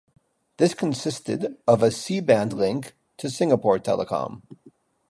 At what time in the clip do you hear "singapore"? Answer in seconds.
3.29-3.77